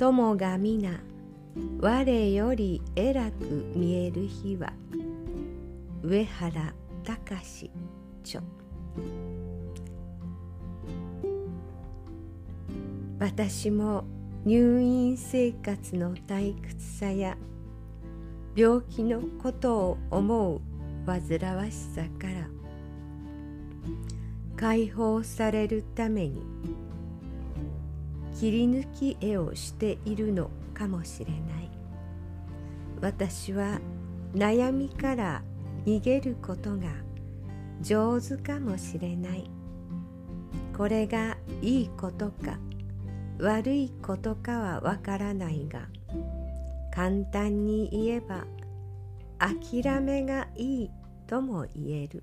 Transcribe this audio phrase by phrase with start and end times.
[0.00, 0.98] 友が皆
[1.78, 4.72] 我より偉く見える日は
[6.02, 6.72] 上原
[7.04, 7.70] 隆
[8.22, 8.42] 著。
[13.18, 14.04] 私も
[14.46, 17.36] 入院生活の退屈さや
[18.56, 20.62] 病気のことを思う
[21.04, 22.48] 煩わしさから
[24.56, 26.40] 解放されるために
[28.40, 31.70] 切り抜き絵をしているのかもしれない。
[33.02, 33.78] 私は
[34.34, 35.42] 悩みから
[35.84, 36.88] 逃げることが
[37.82, 39.50] 上手かもしれない。
[40.74, 42.58] これがいいことか
[43.38, 45.88] 悪いことかはわからないが
[46.94, 48.46] 簡単に言えば
[49.38, 50.90] 諦めがいい
[51.26, 52.22] とも言える。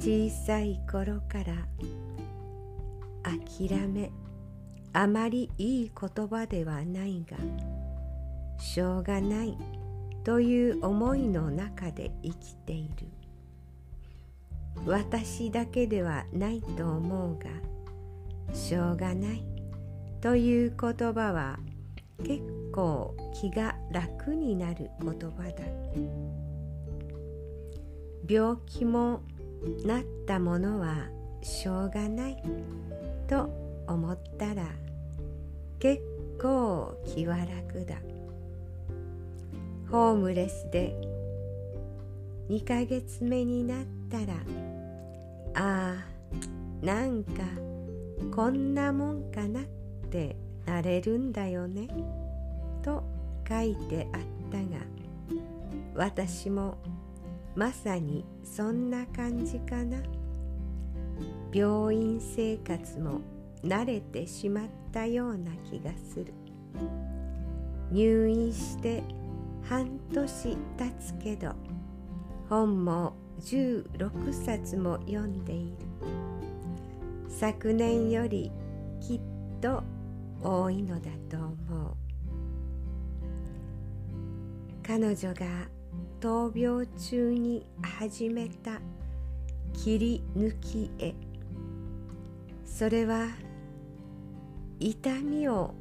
[0.00, 1.68] 小さい頃から
[3.22, 4.10] 諦め
[4.92, 7.36] あまりいい言葉ではないが
[8.58, 9.56] しょうがない
[10.24, 13.08] という思いの中で生きている。
[14.86, 17.44] 私だけではないと思うが
[18.54, 19.44] しょうがない
[20.20, 21.58] という言葉は
[22.24, 25.64] 結構気が楽になる言葉だ。
[28.28, 29.22] 病気も
[29.84, 31.08] なったものは
[31.42, 32.42] しょうがない
[33.28, 34.64] と思ったら
[35.78, 36.02] 結
[36.40, 37.96] 構気は楽だ。
[39.90, 40.96] ホームレスで
[42.48, 44.34] 2ヶ月目になったら
[45.54, 47.42] ああなんか
[48.34, 49.64] こんなもんかなっ
[50.10, 51.88] てなれるんだよね。
[52.82, 53.02] と
[53.48, 54.20] 書いてあっ
[54.50, 54.84] たが
[55.94, 56.78] 私も
[57.54, 59.98] まさにそんな感じかな。
[61.52, 63.20] 病院生活も
[63.64, 66.32] 慣れてしまったような気がする。
[67.90, 69.02] 入院して
[69.62, 71.54] 半年経つけど
[72.48, 75.76] 本も16冊も読んでいる。
[77.28, 78.50] 昨年より
[79.00, 79.20] きっ
[79.60, 79.82] と
[80.42, 81.54] 多いのだと思
[81.90, 81.96] う。
[84.82, 85.46] 彼女が
[86.20, 87.66] 闘病中に
[88.00, 88.80] 始めた
[89.72, 91.14] 切り抜き絵。
[92.64, 93.28] それは
[94.84, 95.74] 痛みを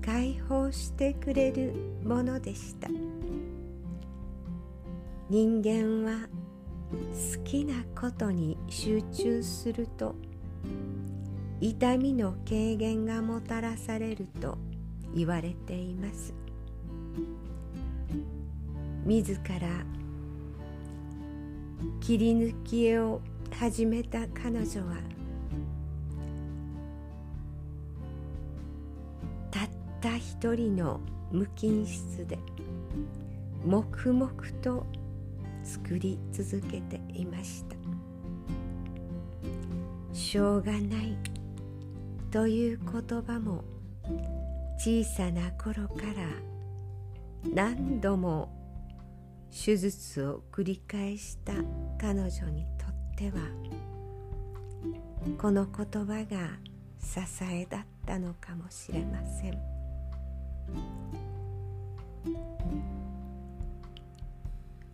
[0.00, 1.74] 解放してくれる
[2.04, 2.88] ものでした。
[5.28, 6.28] 人間は
[6.92, 10.14] 好きなことに集中すると
[11.60, 14.56] 痛みの軽減がもたらされると
[15.12, 16.32] 言われています。
[19.04, 19.84] 自ら
[22.00, 23.20] 切り抜き絵を
[23.50, 25.19] 始めた彼女は
[30.00, 31.00] たった一人の
[31.30, 32.38] 無菌室で
[33.64, 34.30] 黙々
[34.62, 34.86] と
[35.62, 37.76] 作り続けていました。
[40.12, 41.16] しょうがない
[42.30, 43.62] という言葉も
[44.78, 48.48] 小さな頃から何度も
[49.50, 51.52] 手術を繰り返した
[51.98, 53.42] 彼女にとっては
[55.36, 56.58] この言葉が
[56.98, 59.69] 支えだったのかもしれません。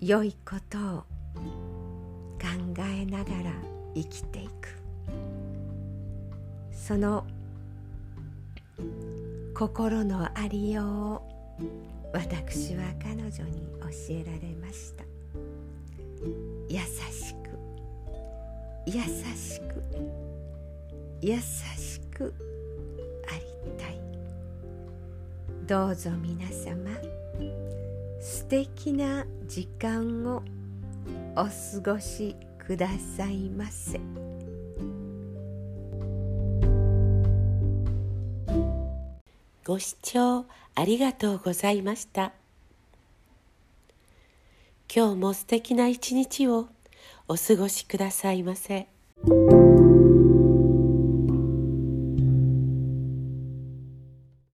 [0.01, 0.81] 良いことを
[2.39, 2.47] 考
[2.79, 3.53] えながら
[3.95, 4.69] 生きていく。
[6.73, 7.27] その
[9.55, 11.23] 心のありようを
[12.13, 15.05] 私は彼女に教えられました。
[16.69, 16.79] 優
[17.11, 17.51] しく。
[18.87, 19.83] 優しく。
[21.21, 22.56] 優しく。
[25.67, 26.91] どうぞ皆様
[28.21, 30.43] 素敵な時間を
[31.35, 31.47] お
[31.83, 34.01] 過ごしくださいませ。
[39.65, 40.47] ご視聴
[40.77, 42.31] ありがとうございました。
[44.95, 46.69] 今日も素敵な一日を
[47.27, 48.87] お過ごしくださいませ。